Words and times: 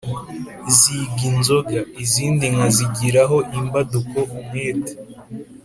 ziga 0.77 1.21
ingoga: 1.29 1.79
izindi 2.03 2.45
nka 2.53 2.67
zigiraho 2.75 3.37
imbaduko, 3.59 4.17
umwete 4.35 4.93